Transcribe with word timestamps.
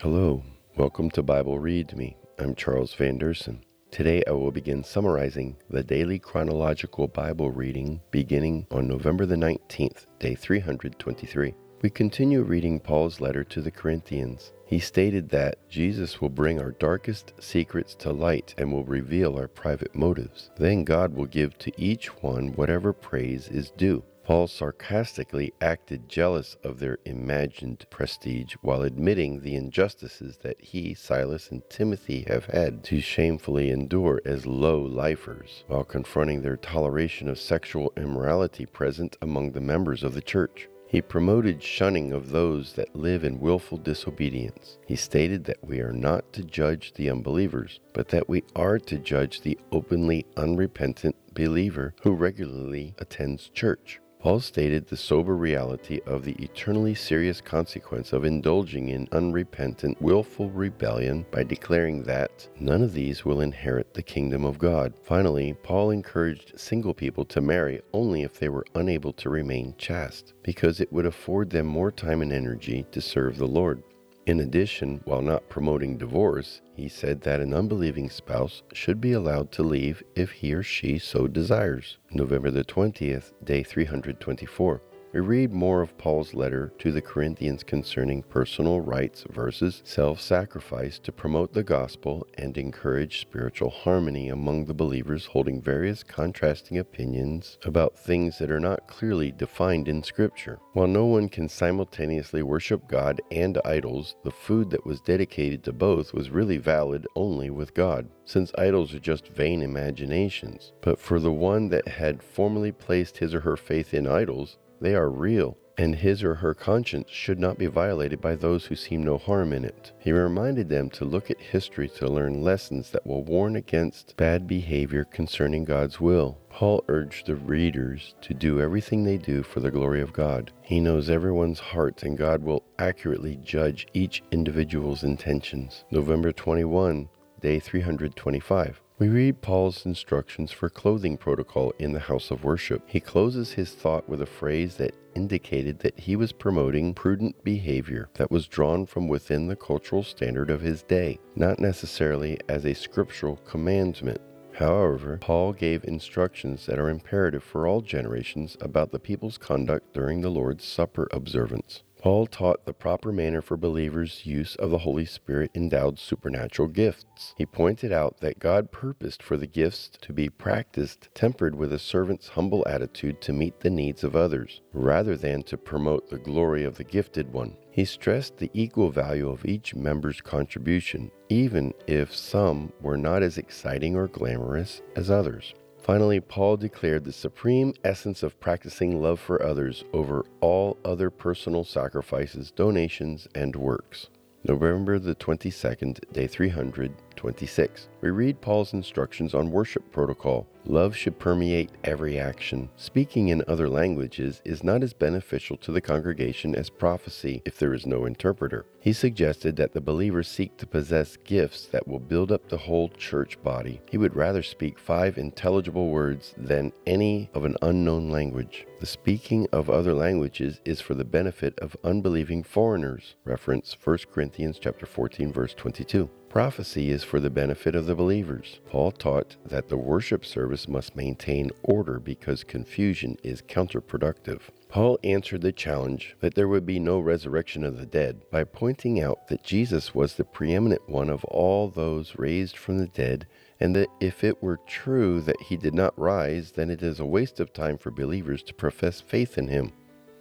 Hello, 0.00 0.44
welcome 0.76 1.10
to 1.12 1.22
Bible 1.22 1.58
Read 1.58 1.96
Me. 1.96 2.18
I'm 2.38 2.54
Charles 2.54 2.92
Van 2.92 3.18
Deursen. 3.18 3.62
Today 3.90 4.22
I 4.26 4.32
will 4.32 4.50
begin 4.50 4.84
summarizing 4.84 5.56
the 5.70 5.82
daily 5.82 6.18
chronological 6.18 7.08
Bible 7.08 7.50
reading 7.50 8.02
beginning 8.10 8.66
on 8.70 8.86
November 8.86 9.24
the 9.24 9.36
19th, 9.36 10.04
day 10.18 10.34
323. 10.34 11.54
We 11.80 11.88
continue 11.88 12.42
reading 12.42 12.78
Paul's 12.78 13.22
letter 13.22 13.42
to 13.44 13.62
the 13.62 13.70
Corinthians. 13.70 14.52
He 14.66 14.78
stated 14.80 15.30
that 15.30 15.66
Jesus 15.70 16.20
will 16.20 16.28
bring 16.28 16.60
our 16.60 16.72
darkest 16.72 17.32
secrets 17.40 17.94
to 17.94 18.12
light 18.12 18.54
and 18.58 18.70
will 18.70 18.84
reveal 18.84 19.38
our 19.38 19.48
private 19.48 19.94
motives. 19.94 20.50
Then 20.58 20.84
God 20.84 21.14
will 21.14 21.24
give 21.24 21.56
to 21.56 21.72
each 21.80 22.08
one 22.22 22.48
whatever 22.48 22.92
praise 22.92 23.48
is 23.48 23.70
due. 23.70 24.04
Paul 24.26 24.48
sarcastically 24.48 25.54
acted 25.60 26.08
jealous 26.08 26.56
of 26.64 26.80
their 26.80 26.98
imagined 27.04 27.86
prestige 27.90 28.56
while 28.60 28.82
admitting 28.82 29.38
the 29.38 29.54
injustices 29.54 30.38
that 30.38 30.60
he, 30.60 30.94
Silas, 30.94 31.52
and 31.52 31.62
Timothy 31.70 32.24
have 32.26 32.46
had 32.46 32.82
to 32.86 33.00
shamefully 33.00 33.70
endure 33.70 34.20
as 34.24 34.44
low 34.44 34.80
lifers, 34.80 35.62
while 35.68 35.84
confronting 35.84 36.42
their 36.42 36.56
toleration 36.56 37.28
of 37.28 37.38
sexual 37.38 37.92
immorality 37.96 38.66
present 38.66 39.16
among 39.22 39.52
the 39.52 39.60
members 39.60 40.02
of 40.02 40.12
the 40.12 40.20
church. 40.20 40.68
He 40.88 41.00
promoted 41.00 41.62
shunning 41.62 42.12
of 42.12 42.30
those 42.30 42.72
that 42.72 42.96
live 42.96 43.22
in 43.22 43.38
willful 43.38 43.78
disobedience. 43.78 44.78
He 44.88 44.96
stated 44.96 45.44
that 45.44 45.62
we 45.62 45.78
are 45.78 45.92
not 45.92 46.32
to 46.32 46.42
judge 46.42 46.94
the 46.94 47.10
unbelievers, 47.10 47.78
but 47.92 48.08
that 48.08 48.28
we 48.28 48.42
are 48.56 48.80
to 48.80 48.98
judge 48.98 49.42
the 49.42 49.56
openly 49.70 50.26
unrepentant 50.36 51.14
believer 51.32 51.94
who 52.02 52.10
regularly 52.10 52.92
attends 52.98 53.50
church. 53.50 54.00
Paul 54.26 54.40
stated 54.40 54.88
the 54.88 54.96
sober 54.96 55.36
reality 55.36 56.00
of 56.04 56.24
the 56.24 56.32
eternally 56.42 56.96
serious 56.96 57.40
consequence 57.40 58.12
of 58.12 58.24
indulging 58.24 58.88
in 58.88 59.06
unrepentant, 59.12 60.02
willful 60.02 60.50
rebellion 60.50 61.24
by 61.30 61.44
declaring 61.44 62.02
that 62.02 62.48
none 62.58 62.82
of 62.82 62.92
these 62.92 63.24
will 63.24 63.40
inherit 63.40 63.94
the 63.94 64.02
kingdom 64.02 64.44
of 64.44 64.58
God. 64.58 64.94
Finally, 65.04 65.54
Paul 65.62 65.92
encouraged 65.92 66.58
single 66.58 66.92
people 66.92 67.24
to 67.26 67.40
marry 67.40 67.80
only 67.92 68.22
if 68.22 68.40
they 68.40 68.48
were 68.48 68.66
unable 68.74 69.12
to 69.12 69.30
remain 69.30 69.76
chaste, 69.78 70.34
because 70.42 70.80
it 70.80 70.92
would 70.92 71.06
afford 71.06 71.50
them 71.50 71.66
more 71.66 71.92
time 71.92 72.20
and 72.20 72.32
energy 72.32 72.84
to 72.90 73.00
serve 73.00 73.38
the 73.38 73.46
Lord. 73.46 73.80
In 74.26 74.40
addition, 74.40 75.00
while 75.04 75.22
not 75.22 75.48
promoting 75.48 75.96
divorce, 75.96 76.60
he 76.74 76.88
said 76.88 77.20
that 77.20 77.38
an 77.38 77.54
unbelieving 77.54 78.10
spouse 78.10 78.64
should 78.72 79.00
be 79.00 79.12
allowed 79.12 79.52
to 79.52 79.62
leave 79.62 80.02
if 80.16 80.32
he 80.32 80.52
or 80.52 80.64
she 80.64 80.98
so 80.98 81.28
desires. 81.28 81.98
November 82.10 82.50
the 82.50 82.64
20th, 82.64 83.32
day 83.44 83.62
324. 83.62 84.82
We 85.16 85.20
read 85.22 85.50
more 85.50 85.80
of 85.80 85.96
Paul's 85.96 86.34
letter 86.34 86.74
to 86.78 86.92
the 86.92 87.00
Corinthians 87.00 87.62
concerning 87.62 88.22
personal 88.22 88.82
rights 88.82 89.24
versus 89.30 89.80
self 89.82 90.20
sacrifice 90.20 90.98
to 90.98 91.10
promote 91.10 91.54
the 91.54 91.62
gospel 91.62 92.26
and 92.36 92.58
encourage 92.58 93.22
spiritual 93.22 93.70
harmony 93.70 94.28
among 94.28 94.66
the 94.66 94.74
believers 94.74 95.24
holding 95.24 95.62
various 95.62 96.02
contrasting 96.02 96.76
opinions 96.76 97.56
about 97.64 97.98
things 97.98 98.36
that 98.36 98.50
are 98.50 98.60
not 98.60 98.88
clearly 98.88 99.32
defined 99.32 99.88
in 99.88 100.02
Scripture. 100.02 100.58
While 100.74 100.88
no 100.88 101.06
one 101.06 101.30
can 101.30 101.48
simultaneously 101.48 102.42
worship 102.42 102.86
God 102.86 103.22
and 103.30 103.58
idols, 103.64 104.16
the 104.22 104.30
food 104.30 104.68
that 104.68 104.84
was 104.84 105.00
dedicated 105.00 105.64
to 105.64 105.72
both 105.72 106.12
was 106.12 106.28
really 106.28 106.58
valid 106.58 107.06
only 107.16 107.48
with 107.48 107.72
God 107.72 108.10
since 108.26 108.52
idols 108.58 108.92
are 108.92 108.98
just 108.98 109.28
vain 109.28 109.62
imaginations. 109.62 110.74
But 110.82 110.98
for 110.98 111.18
the 111.18 111.32
one 111.32 111.70
that 111.70 111.88
had 111.88 112.22
formerly 112.22 112.72
placed 112.72 113.16
his 113.16 113.34
or 113.34 113.40
her 113.40 113.56
faith 113.56 113.94
in 113.94 114.06
idols, 114.06 114.58
they 114.80 114.94
are 114.94 115.10
real, 115.10 115.56
and 115.78 115.94
his 115.94 116.22
or 116.24 116.34
her 116.36 116.54
conscience 116.54 117.10
should 117.10 117.38
not 117.38 117.58
be 117.58 117.66
violated 117.66 118.20
by 118.20 118.34
those 118.34 118.66
who 118.66 118.74
see 118.74 118.96
no 118.96 119.18
harm 119.18 119.52
in 119.52 119.64
it. 119.64 119.92
He 119.98 120.12
reminded 120.12 120.68
them 120.68 120.88
to 120.90 121.04
look 121.04 121.30
at 121.30 121.40
history 121.40 121.88
to 121.90 122.08
learn 122.08 122.42
lessons 122.42 122.90
that 122.90 123.06
will 123.06 123.24
warn 123.24 123.56
against 123.56 124.16
bad 124.16 124.46
behavior 124.46 125.04
concerning 125.04 125.64
God's 125.64 126.00
will. 126.00 126.38
Paul 126.48 126.84
urged 126.88 127.26
the 127.26 127.36
readers 127.36 128.14
to 128.22 128.32
do 128.32 128.60
everything 128.60 129.04
they 129.04 129.18
do 129.18 129.42
for 129.42 129.60
the 129.60 129.70
glory 129.70 130.00
of 130.00 130.12
God. 130.12 130.52
He 130.62 130.80
knows 130.80 131.10
everyone's 131.10 131.60
heart, 131.60 132.02
and 132.02 132.16
God 132.16 132.42
will 132.42 132.64
accurately 132.78 133.38
judge 133.42 133.86
each 133.92 134.22
individual's 134.30 135.04
intentions. 135.04 135.84
November 135.90 136.32
21, 136.32 137.08
day 137.40 137.60
325. 137.60 138.80
We 138.98 139.08
read 139.08 139.42
Paul's 139.42 139.84
instructions 139.84 140.52
for 140.52 140.70
clothing 140.70 141.18
protocol 141.18 141.74
in 141.78 141.92
the 141.92 142.00
house 142.00 142.30
of 142.30 142.44
worship. 142.44 142.82
He 142.86 142.98
closes 142.98 143.52
his 143.52 143.72
thought 143.72 144.08
with 144.08 144.22
a 144.22 144.26
phrase 144.26 144.76
that 144.76 144.94
indicated 145.14 145.80
that 145.80 145.98
he 145.98 146.16
was 146.16 146.32
promoting 146.32 146.94
prudent 146.94 147.44
behavior 147.44 148.08
that 148.14 148.30
was 148.30 148.48
drawn 148.48 148.86
from 148.86 149.06
within 149.06 149.48
the 149.48 149.56
cultural 149.56 150.02
standard 150.02 150.48
of 150.48 150.62
his 150.62 150.82
day, 150.82 151.18
not 151.34 151.58
necessarily 151.58 152.38
as 152.48 152.64
a 152.64 152.74
scriptural 152.74 153.36
commandment. 153.44 154.18
However, 154.54 155.18
Paul 155.20 155.52
gave 155.52 155.84
instructions 155.84 156.64
that 156.64 156.78
are 156.78 156.88
imperative 156.88 157.44
for 157.44 157.66
all 157.66 157.82
generations 157.82 158.56
about 158.62 158.92
the 158.92 158.98
people's 158.98 159.36
conduct 159.36 159.92
during 159.92 160.22
the 160.22 160.30
Lord's 160.30 160.64
Supper 160.64 161.06
observance. 161.12 161.82
Paul 162.06 162.28
taught 162.28 162.64
the 162.64 162.72
proper 162.72 163.10
manner 163.10 163.42
for 163.42 163.56
believers' 163.56 164.24
use 164.24 164.54
of 164.54 164.70
the 164.70 164.78
Holy 164.78 165.04
Spirit 165.04 165.50
endowed 165.56 165.98
supernatural 165.98 166.68
gifts. 166.68 167.34
He 167.36 167.44
pointed 167.44 167.90
out 167.90 168.20
that 168.20 168.38
God 168.38 168.70
purposed 168.70 169.24
for 169.24 169.36
the 169.36 169.48
gifts 169.48 169.90
to 170.02 170.12
be 170.12 170.28
practiced 170.28 171.08
tempered 171.14 171.56
with 171.56 171.72
a 171.72 171.80
servant's 171.80 172.28
humble 172.28 172.64
attitude 172.68 173.20
to 173.22 173.32
meet 173.32 173.58
the 173.58 173.70
needs 173.70 174.04
of 174.04 174.14
others, 174.14 174.60
rather 174.72 175.16
than 175.16 175.42
to 175.42 175.58
promote 175.58 176.08
the 176.08 176.18
glory 176.18 176.62
of 176.62 176.76
the 176.76 176.84
gifted 176.84 177.32
one. 177.32 177.56
He 177.72 177.84
stressed 177.84 178.36
the 178.36 178.52
equal 178.54 178.92
value 178.92 179.28
of 179.28 179.44
each 179.44 179.74
member's 179.74 180.20
contribution, 180.20 181.10
even 181.28 181.74
if 181.88 182.14
some 182.14 182.72
were 182.80 182.96
not 182.96 183.24
as 183.24 183.36
exciting 183.36 183.96
or 183.96 184.06
glamorous 184.06 184.80
as 184.94 185.10
others. 185.10 185.54
Finally, 185.86 186.18
Paul 186.18 186.56
declared 186.56 187.04
the 187.04 187.12
supreme 187.12 187.72
essence 187.84 188.24
of 188.24 188.40
practicing 188.40 189.00
love 189.00 189.20
for 189.20 189.40
others 189.40 189.84
over 189.92 190.26
all 190.40 190.76
other 190.84 191.10
personal 191.10 191.62
sacrifices, 191.62 192.50
donations, 192.50 193.28
and 193.36 193.54
works. 193.54 194.08
November 194.42 194.98
the 194.98 195.14
22nd, 195.14 196.00
day 196.12 196.26
326. 196.26 197.88
We 198.00 198.10
read 198.10 198.40
Paul's 198.40 198.72
instructions 198.72 199.32
on 199.32 199.52
worship 199.52 199.92
protocol. 199.92 200.48
Love 200.64 200.96
should 200.96 201.20
permeate 201.20 201.70
every 201.84 202.18
action. 202.18 202.68
Speaking 202.74 203.28
in 203.28 203.44
other 203.46 203.68
languages 203.68 204.42
is 204.44 204.64
not 204.64 204.82
as 204.82 204.92
beneficial 204.92 205.56
to 205.58 205.70
the 205.70 205.80
congregation 205.80 206.56
as 206.56 206.68
prophecy 206.68 207.42
if 207.44 207.60
there 207.60 207.72
is 207.72 207.86
no 207.86 208.06
interpreter. 208.06 208.66
He 208.86 208.92
suggested 208.92 209.56
that 209.56 209.72
the 209.72 209.80
believers 209.80 210.28
seek 210.28 210.56
to 210.58 210.64
possess 210.64 211.16
gifts 211.16 211.66
that 211.66 211.88
will 211.88 211.98
build 211.98 212.30
up 212.30 212.48
the 212.48 212.56
whole 212.56 212.88
church 212.90 213.36
body. 213.42 213.80
He 213.90 213.98
would 213.98 214.14
rather 214.14 214.44
speak 214.44 214.78
five 214.78 215.18
intelligible 215.18 215.88
words 215.88 216.32
than 216.36 216.72
any 216.86 217.28
of 217.34 217.44
an 217.44 217.56
unknown 217.62 218.10
language. 218.10 218.64
The 218.78 218.86
speaking 218.86 219.48
of 219.52 219.68
other 219.68 219.92
languages 219.92 220.60
is 220.64 220.80
for 220.80 220.94
the 220.94 221.04
benefit 221.04 221.58
of 221.58 221.76
unbelieving 221.82 222.44
foreigners. 222.44 223.16
Reference 223.24 223.76
1 223.82 223.98
Corinthians 224.12 224.60
chapter 224.60 224.86
14 224.86 225.32
verse 225.32 225.52
22. 225.54 226.08
Prophecy 226.28 226.90
is 226.90 227.02
for 227.02 227.18
the 227.18 227.28
benefit 227.28 227.74
of 227.74 227.86
the 227.86 227.94
believers. 227.96 228.60
Paul 228.68 228.92
taught 228.92 229.34
that 229.44 229.68
the 229.68 229.76
worship 229.76 230.24
service 230.24 230.68
must 230.68 230.94
maintain 230.94 231.50
order 231.64 231.98
because 231.98 232.44
confusion 232.44 233.16
is 233.24 233.42
counterproductive. 233.42 234.42
Paul 234.68 234.98
answered 235.04 235.42
the 235.42 235.52
challenge 235.52 236.16
that 236.20 236.34
there 236.34 236.48
would 236.48 236.66
be 236.66 236.78
no 236.78 236.98
resurrection 236.98 237.64
of 237.64 237.78
the 237.78 237.86
dead 237.86 238.22
by 238.30 238.44
pointing 238.44 239.00
out 239.00 239.28
that 239.28 239.44
Jesus 239.44 239.94
was 239.94 240.14
the 240.14 240.24
preeminent 240.24 240.88
one 240.88 241.08
of 241.08 241.24
all 241.24 241.68
those 241.68 242.16
raised 242.16 242.56
from 242.56 242.78
the 242.78 242.88
dead, 242.88 243.26
and 243.60 243.74
that 243.76 243.88
if 244.00 244.24
it 244.24 244.42
were 244.42 244.58
true 244.66 245.20
that 245.20 245.40
he 245.40 245.56
did 245.56 245.74
not 245.74 245.98
rise, 245.98 246.52
then 246.52 246.68
it 246.68 246.82
is 246.82 247.00
a 247.00 247.06
waste 247.06 247.40
of 247.40 247.52
time 247.52 247.78
for 247.78 247.90
believers 247.90 248.42
to 248.42 248.54
profess 248.54 249.00
faith 249.00 249.38
in 249.38 249.48
him. 249.48 249.72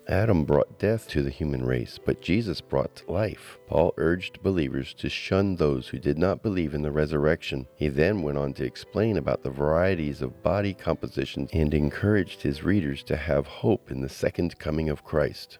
Adam 0.08 0.44
brought 0.46 0.78
death 0.78 1.08
to 1.08 1.24
the 1.24 1.32
human 1.32 1.66
race, 1.66 2.00
but 2.04 2.22
Jesus 2.22 2.62
brought 2.62 3.02
life. 3.08 3.58
Paul 3.68 3.92
urged 3.98 4.44
believers 4.44 4.94
to 4.96 5.10
shun 5.10 5.56
those 5.56 5.88
who 5.88 5.98
did 5.98 6.20
not 6.20 6.44
believe 6.44 6.76
in 6.76 6.84
the 6.84 6.92
resurrection. 6.92 7.66
He 7.76 7.88
then 7.88 8.22
went 8.22 8.38
on 8.38 8.54
to 8.54 8.64
explain 8.64 9.18
about 9.18 9.42
the 9.42 9.50
varieties 9.50 10.22
of 10.22 10.44
body 10.44 10.76
compositions 10.76 11.50
and 11.54 11.74
encouraged 11.74 12.44
his 12.44 12.64
readers 12.64 13.02
to 13.04 13.16
have 13.16 13.48
hope 13.48 13.90
in 13.90 14.02
the 14.02 14.10
second 14.10 14.60
coming 14.60 14.90
of 14.90 15.04
Christ. 15.04 15.58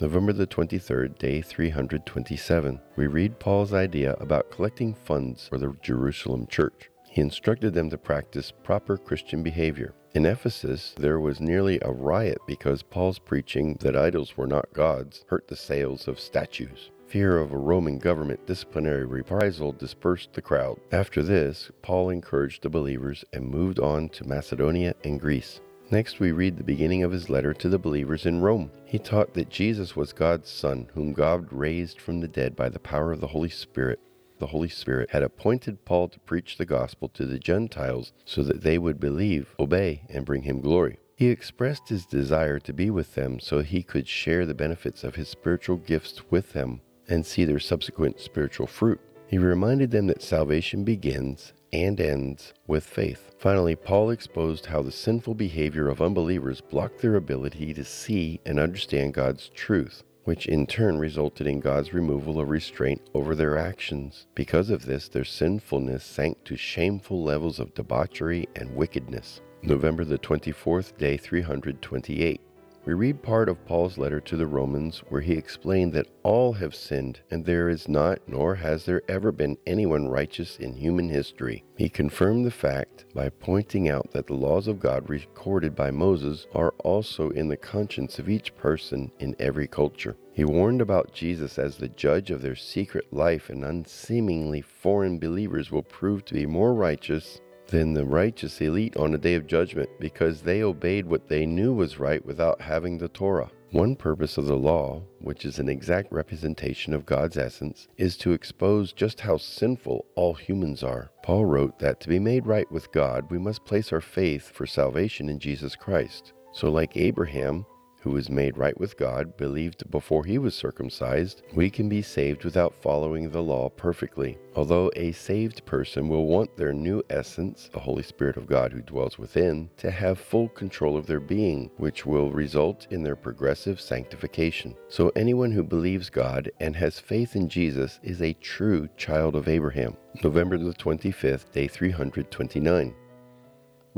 November 0.00 0.32
the 0.32 0.46
23rd, 0.46 1.18
day 1.18 1.42
327, 1.42 2.80
we 2.94 3.08
read 3.08 3.40
Paul's 3.40 3.72
idea 3.72 4.12
about 4.20 4.48
collecting 4.48 4.94
funds 4.94 5.48
for 5.48 5.58
the 5.58 5.74
Jerusalem 5.82 6.46
church. 6.46 6.88
He 7.18 7.22
instructed 7.22 7.74
them 7.74 7.90
to 7.90 7.98
practice 7.98 8.52
proper 8.62 8.96
Christian 8.96 9.42
behavior. 9.42 9.92
In 10.14 10.24
Ephesus, 10.24 10.94
there 10.96 11.18
was 11.18 11.40
nearly 11.40 11.80
a 11.82 11.90
riot 11.90 12.38
because 12.46 12.84
Paul's 12.84 13.18
preaching 13.18 13.76
that 13.80 13.96
idols 13.96 14.36
were 14.36 14.46
not 14.46 14.72
gods 14.72 15.24
hurt 15.26 15.48
the 15.48 15.56
sales 15.56 16.06
of 16.06 16.20
statues. 16.20 16.92
Fear 17.08 17.38
of 17.38 17.50
a 17.50 17.58
Roman 17.58 17.98
government 17.98 18.46
disciplinary 18.46 19.04
reprisal 19.04 19.72
dispersed 19.72 20.32
the 20.32 20.40
crowd. 20.40 20.78
After 20.92 21.24
this, 21.24 21.72
Paul 21.82 22.10
encouraged 22.10 22.62
the 22.62 22.70
believers 22.70 23.24
and 23.32 23.50
moved 23.50 23.80
on 23.80 24.10
to 24.10 24.28
Macedonia 24.28 24.94
and 25.02 25.18
Greece. 25.18 25.60
Next, 25.90 26.20
we 26.20 26.30
read 26.30 26.56
the 26.56 26.62
beginning 26.62 27.02
of 27.02 27.10
his 27.10 27.28
letter 27.28 27.52
to 27.52 27.68
the 27.68 27.80
believers 27.80 28.26
in 28.26 28.42
Rome. 28.42 28.70
He 28.84 29.00
taught 29.00 29.34
that 29.34 29.50
Jesus 29.50 29.96
was 29.96 30.12
God's 30.12 30.50
Son, 30.50 30.88
whom 30.94 31.14
God 31.14 31.52
raised 31.52 32.00
from 32.00 32.20
the 32.20 32.28
dead 32.28 32.54
by 32.54 32.68
the 32.68 32.78
power 32.78 33.10
of 33.10 33.20
the 33.20 33.26
Holy 33.26 33.50
Spirit. 33.50 33.98
The 34.38 34.46
Holy 34.46 34.68
Spirit 34.68 35.10
had 35.10 35.22
appointed 35.22 35.84
Paul 35.84 36.08
to 36.08 36.20
preach 36.20 36.56
the 36.56 36.64
gospel 36.64 37.08
to 37.10 37.26
the 37.26 37.38
Gentiles 37.38 38.12
so 38.24 38.42
that 38.44 38.62
they 38.62 38.78
would 38.78 39.00
believe, 39.00 39.54
obey, 39.58 40.04
and 40.08 40.24
bring 40.24 40.42
him 40.42 40.60
glory. 40.60 40.98
He 41.16 41.28
expressed 41.28 41.88
his 41.88 42.06
desire 42.06 42.60
to 42.60 42.72
be 42.72 42.90
with 42.90 43.16
them 43.16 43.40
so 43.40 43.60
he 43.60 43.82
could 43.82 44.06
share 44.06 44.46
the 44.46 44.54
benefits 44.54 45.02
of 45.02 45.16
his 45.16 45.28
spiritual 45.28 45.76
gifts 45.76 46.22
with 46.30 46.52
them 46.52 46.80
and 47.08 47.26
see 47.26 47.44
their 47.44 47.58
subsequent 47.58 48.20
spiritual 48.20 48.68
fruit. 48.68 49.00
He 49.26 49.38
reminded 49.38 49.90
them 49.90 50.06
that 50.06 50.22
salvation 50.22 50.84
begins 50.84 51.52
and 51.72 52.00
ends 52.00 52.54
with 52.66 52.84
faith. 52.84 53.34
Finally, 53.38 53.76
Paul 53.76 54.10
exposed 54.10 54.66
how 54.66 54.82
the 54.82 54.92
sinful 54.92 55.34
behavior 55.34 55.88
of 55.88 56.00
unbelievers 56.00 56.60
blocked 56.60 57.02
their 57.02 57.16
ability 57.16 57.74
to 57.74 57.84
see 57.84 58.40
and 58.46 58.58
understand 58.58 59.14
God's 59.14 59.50
truth, 59.50 60.02
which 60.28 60.46
in 60.46 60.66
turn 60.66 60.98
resulted 60.98 61.46
in 61.46 61.58
God's 61.58 61.94
removal 61.94 62.38
of 62.38 62.50
restraint 62.50 63.00
over 63.14 63.34
their 63.34 63.56
actions. 63.56 64.26
Because 64.34 64.68
of 64.68 64.84
this, 64.84 65.08
their 65.08 65.24
sinfulness 65.24 66.04
sank 66.04 66.44
to 66.44 66.54
shameful 66.54 67.24
levels 67.24 67.58
of 67.58 67.72
debauchery 67.72 68.46
and 68.54 68.76
wickedness. 68.76 69.40
November 69.62 70.04
the 70.04 70.18
24th, 70.18 70.98
day 70.98 71.16
328. 71.16 72.42
We 72.84 72.94
read 72.94 73.22
part 73.22 73.50
of 73.50 73.64
Paul's 73.66 73.98
letter 73.98 74.20
to 74.20 74.36
the 74.36 74.46
Romans 74.46 75.02
where 75.10 75.20
he 75.20 75.34
explained 75.34 75.92
that 75.92 76.08
all 76.22 76.54
have 76.54 76.74
sinned, 76.74 77.20
and 77.30 77.44
there 77.44 77.68
is 77.68 77.86
not, 77.86 78.20
nor 78.26 78.54
has 78.54 78.86
there 78.86 79.02
ever 79.08 79.30
been 79.30 79.58
anyone 79.66 80.08
righteous 80.08 80.56
in 80.56 80.72
human 80.72 81.10
history. 81.10 81.64
He 81.76 81.90
confirmed 81.90 82.46
the 82.46 82.50
fact 82.50 83.04
by 83.14 83.28
pointing 83.28 83.90
out 83.90 84.12
that 84.12 84.26
the 84.26 84.34
laws 84.34 84.68
of 84.68 84.80
God 84.80 85.10
recorded 85.10 85.76
by 85.76 85.90
Moses 85.90 86.46
are 86.54 86.74
also 86.78 87.28
in 87.30 87.48
the 87.48 87.56
conscience 87.58 88.18
of 88.18 88.28
each 88.28 88.56
person 88.56 89.12
in 89.18 89.36
every 89.38 89.66
culture. 89.66 90.16
He 90.32 90.44
warned 90.44 90.80
about 90.80 91.12
Jesus 91.12 91.58
as 91.58 91.76
the 91.76 91.88
judge 91.88 92.30
of 92.30 92.40
their 92.40 92.56
secret 92.56 93.12
life, 93.12 93.50
and 93.50 93.64
unseemingly 93.64 94.62
foreign 94.62 95.18
believers 95.18 95.70
will 95.70 95.82
prove 95.82 96.24
to 96.26 96.34
be 96.34 96.46
more 96.46 96.72
righteous 96.72 97.40
than 97.68 97.94
the 97.94 98.04
righteous 98.04 98.60
elite 98.60 98.96
on 98.96 99.12
the 99.12 99.18
day 99.18 99.34
of 99.34 99.46
judgment 99.46 99.88
because 100.00 100.42
they 100.42 100.62
obeyed 100.62 101.06
what 101.06 101.28
they 101.28 101.46
knew 101.46 101.72
was 101.72 101.98
right 101.98 102.24
without 102.24 102.60
having 102.60 102.98
the 102.98 103.08
Torah. 103.08 103.50
One 103.70 103.96
purpose 103.96 104.38
of 104.38 104.46
the 104.46 104.56
law, 104.56 105.02
which 105.20 105.44
is 105.44 105.58
an 105.58 105.68
exact 105.68 106.10
representation 106.10 106.94
of 106.94 107.04
God's 107.04 107.36
essence, 107.36 107.86
is 107.98 108.16
to 108.18 108.32
expose 108.32 108.94
just 108.94 109.20
how 109.20 109.36
sinful 109.36 110.06
all 110.14 110.32
humans 110.32 110.82
are. 110.82 111.10
Paul 111.22 111.44
wrote 111.44 111.78
that 111.78 112.00
to 112.00 112.08
be 112.08 112.18
made 112.18 112.46
right 112.46 112.70
with 112.72 112.90
God, 112.92 113.30
we 113.30 113.38
must 113.38 113.66
place 113.66 113.92
our 113.92 114.00
faith 114.00 114.50
for 114.50 114.66
salvation 114.66 115.28
in 115.28 115.38
Jesus 115.38 115.76
Christ. 115.76 116.32
So, 116.52 116.70
like 116.70 116.96
Abraham, 116.96 117.66
who 118.00 118.10
was 118.10 118.30
made 118.30 118.56
right 118.56 118.78
with 118.78 118.96
God, 118.96 119.36
believed 119.36 119.90
before 119.90 120.24
he 120.24 120.38
was 120.38 120.54
circumcised, 120.54 121.42
we 121.54 121.70
can 121.70 121.88
be 121.88 122.02
saved 122.02 122.44
without 122.44 122.74
following 122.74 123.30
the 123.30 123.42
law 123.42 123.68
perfectly. 123.68 124.38
Although 124.54 124.90
a 124.96 125.12
saved 125.12 125.64
person 125.66 126.08
will 126.08 126.26
want 126.26 126.56
their 126.56 126.72
new 126.72 127.02
essence, 127.10 127.68
the 127.72 127.80
Holy 127.80 128.02
Spirit 128.02 128.36
of 128.36 128.46
God 128.46 128.72
who 128.72 128.80
dwells 128.80 129.18
within, 129.18 129.70
to 129.76 129.90
have 129.90 130.18
full 130.18 130.48
control 130.48 130.96
of 130.96 131.06
their 131.06 131.20
being, 131.20 131.70
which 131.76 132.06
will 132.06 132.30
result 132.30 132.86
in 132.90 133.02
their 133.02 133.16
progressive 133.16 133.80
sanctification. 133.80 134.74
So 134.88 135.12
anyone 135.16 135.52
who 135.52 135.62
believes 135.62 136.10
God 136.10 136.50
and 136.60 136.74
has 136.76 136.98
faith 136.98 137.36
in 137.36 137.48
Jesus 137.48 138.00
is 138.02 138.22
a 138.22 138.32
true 138.34 138.88
child 138.96 139.36
of 139.36 139.48
Abraham. 139.48 139.96
November 140.22 140.58
the 140.58 140.74
25th, 140.74 141.52
day 141.52 141.68
329. 141.68 142.94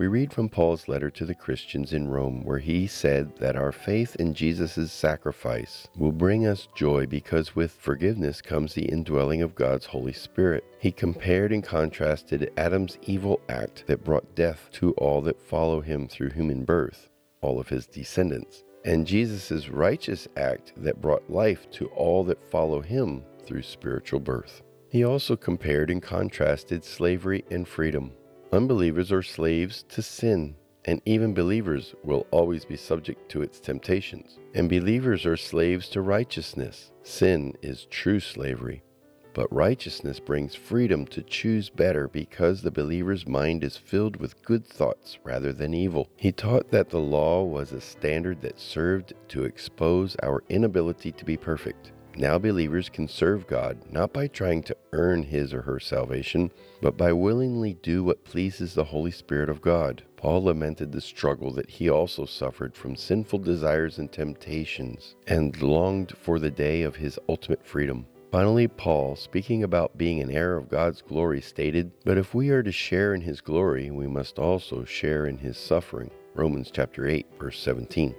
We 0.00 0.06
read 0.06 0.32
from 0.32 0.49
Paul's 0.49 0.88
letter 0.88 1.11
to 1.11 1.26
the 1.26 1.35
Christians 1.35 1.93
in 1.93 2.08
Rome, 2.08 2.43
where 2.43 2.58
he 2.58 2.87
said 2.87 3.37
that 3.37 3.55
our 3.55 3.70
faith 3.70 4.17
in 4.17 4.32
Jesus' 4.32 4.91
sacrifice 4.91 5.88
will 5.94 6.11
bring 6.11 6.47
us 6.47 6.69
joy 6.75 7.05
because 7.05 7.55
with 7.55 7.73
forgiveness 7.73 8.41
comes 8.41 8.73
the 8.73 8.87
indwelling 8.87 9.43
of 9.43 9.55
God's 9.55 9.85
Holy 9.85 10.14
Spirit. 10.14 10.64
He 10.79 10.91
compared 10.91 11.52
and 11.52 11.62
contrasted 11.62 12.50
Adam's 12.56 12.97
evil 13.02 13.43
act 13.50 13.85
that 13.88 14.02
brought 14.02 14.35
death 14.35 14.70
to 14.73 14.93
all 14.93 15.20
that 15.20 15.38
follow 15.38 15.82
him 15.82 16.08
through 16.08 16.31
human 16.31 16.64
birth, 16.64 17.11
all 17.43 17.61
of 17.61 17.69
his 17.69 17.87
descendants, 17.87 18.64
and 18.87 19.06
Jesus' 19.06 19.69
righteous 19.69 20.26
act 20.38 20.73
that 20.79 21.03
brought 21.03 21.29
life 21.29 21.70
to 21.73 21.88
all 21.88 22.25
that 22.25 22.43
follow 22.50 22.81
him 22.81 23.23
through 23.44 23.61
spiritual 23.61 24.20
birth. 24.20 24.62
He 24.88 25.05
also 25.05 25.37
compared 25.37 25.91
and 25.91 26.03
contrasted 26.03 26.87
slavery 26.87 27.44
and 27.50 27.69
freedom. 27.69 28.12
Unbelievers 28.52 29.12
are 29.12 29.23
slaves 29.23 29.85
to 29.88 30.02
sin, 30.02 30.56
and 30.85 31.00
even 31.05 31.32
believers 31.32 31.94
will 32.02 32.26
always 32.32 32.64
be 32.64 32.76
subject 32.76 33.31
to 33.31 33.43
its 33.43 33.61
temptations. 33.61 34.41
And 34.55 34.69
believers 34.69 35.25
are 35.25 35.37
slaves 35.37 35.88
to 35.91 36.02
righteousness. 36.02 36.91
Sin 37.05 37.55
is 37.62 37.87
true 37.91 38.19
slavery. 38.19 38.82
But 39.35 39.52
righteousness 39.55 40.19
brings 40.19 40.56
freedom 40.56 41.06
to 41.06 41.23
choose 41.23 41.70
better 41.70 42.08
because 42.08 42.61
the 42.61 42.73
believer's 42.73 43.25
mind 43.25 43.62
is 43.62 43.76
filled 43.76 44.17
with 44.17 44.43
good 44.43 44.67
thoughts 44.67 45.19
rather 45.23 45.53
than 45.53 45.73
evil. 45.73 46.08
He 46.17 46.32
taught 46.32 46.73
that 46.73 46.91
the 46.91 46.99
law 46.99 47.44
was 47.44 47.70
a 47.70 47.81
standard 47.81 48.41
that 48.43 48.58
served 48.58 49.14
to 49.29 49.44
expose 49.44 50.17
our 50.25 50.43
inability 50.49 51.12
to 51.12 51.25
be 51.25 51.37
perfect. 51.37 51.93
Now 52.16 52.38
believers 52.38 52.88
can 52.88 53.08
serve 53.08 53.46
God 53.46 53.78
not 53.90 54.12
by 54.12 54.26
trying 54.26 54.62
to 54.64 54.76
earn 54.92 55.22
his 55.22 55.54
or 55.54 55.62
her 55.62 55.78
salvation, 55.78 56.50
but 56.82 56.96
by 56.96 57.12
willingly 57.12 57.74
do 57.74 58.02
what 58.02 58.24
pleases 58.24 58.74
the 58.74 58.84
Holy 58.84 59.10
Spirit 59.10 59.48
of 59.48 59.62
God. 59.62 60.02
Paul 60.16 60.44
lamented 60.44 60.92
the 60.92 61.00
struggle 61.00 61.52
that 61.52 61.70
he 61.70 61.88
also 61.88 62.24
suffered 62.24 62.74
from 62.74 62.96
sinful 62.96 63.38
desires 63.38 63.98
and 63.98 64.10
temptations, 64.10 65.14
and 65.26 65.60
longed 65.62 66.16
for 66.16 66.38
the 66.38 66.50
day 66.50 66.82
of 66.82 66.96
his 66.96 67.18
ultimate 67.28 67.64
freedom. 67.64 68.06
Finally, 68.30 68.68
Paul, 68.68 69.16
speaking 69.16 69.64
about 69.64 69.98
being 69.98 70.20
an 70.20 70.30
heir 70.30 70.56
of 70.56 70.68
God's 70.68 71.02
glory, 71.02 71.40
stated, 71.40 71.90
But 72.04 72.18
if 72.18 72.34
we 72.34 72.50
are 72.50 72.62
to 72.62 72.70
share 72.70 73.14
in 73.14 73.22
his 73.22 73.40
glory, 73.40 73.90
we 73.90 74.06
must 74.06 74.38
also 74.38 74.84
share 74.84 75.26
in 75.26 75.38
his 75.38 75.56
suffering. 75.56 76.10
Romans 76.34 76.70
chapter 76.72 77.08
8, 77.08 77.26
verse 77.38 77.58
17. 77.58 78.14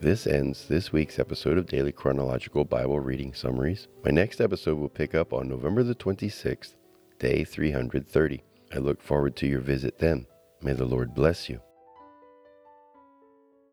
This 0.00 0.26
ends 0.26 0.68
this 0.68 0.92
week's 0.92 1.18
episode 1.18 1.56
of 1.56 1.66
Daily 1.66 1.90
Chronological 1.90 2.66
Bible 2.66 3.00
Reading 3.00 3.32
Summaries. 3.32 3.88
My 4.04 4.10
next 4.10 4.42
episode 4.42 4.76
will 4.76 4.90
pick 4.90 5.14
up 5.14 5.32
on 5.32 5.48
November 5.48 5.82
the 5.82 5.94
26th, 5.94 6.74
day 7.18 7.44
330. 7.44 8.42
I 8.74 8.78
look 8.78 9.00
forward 9.00 9.36
to 9.36 9.46
your 9.46 9.60
visit 9.60 9.98
then. 9.98 10.26
May 10.60 10.74
the 10.74 10.84
Lord 10.84 11.14
bless 11.14 11.48
you. 11.48 11.62